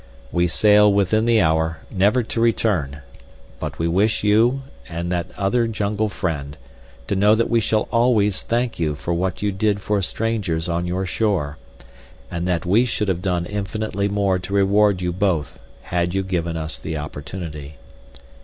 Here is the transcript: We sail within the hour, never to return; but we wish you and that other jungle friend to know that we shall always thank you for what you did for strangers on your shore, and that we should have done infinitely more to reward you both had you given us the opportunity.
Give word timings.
We 0.31 0.47
sail 0.47 0.91
within 0.91 1.25
the 1.25 1.39
hour, 1.41 1.81
never 1.91 2.23
to 2.23 2.41
return; 2.41 3.03
but 3.59 3.77
we 3.77 3.87
wish 3.87 4.23
you 4.23 4.63
and 4.89 5.11
that 5.11 5.27
other 5.37 5.67
jungle 5.67 6.09
friend 6.09 6.57
to 7.05 7.15
know 7.15 7.35
that 7.35 7.51
we 7.51 7.59
shall 7.59 7.87
always 7.91 8.41
thank 8.41 8.79
you 8.79 8.95
for 8.95 9.13
what 9.13 9.43
you 9.43 9.51
did 9.51 9.79
for 9.79 10.01
strangers 10.01 10.67
on 10.67 10.87
your 10.87 11.05
shore, 11.05 11.59
and 12.31 12.47
that 12.47 12.65
we 12.65 12.83
should 12.83 13.09
have 13.09 13.21
done 13.21 13.45
infinitely 13.45 14.07
more 14.09 14.39
to 14.39 14.53
reward 14.55 15.03
you 15.03 15.13
both 15.13 15.59
had 15.83 16.15
you 16.15 16.23
given 16.23 16.57
us 16.57 16.79
the 16.79 16.97
opportunity. 16.97 17.75